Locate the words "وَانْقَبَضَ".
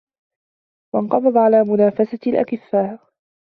0.95-1.37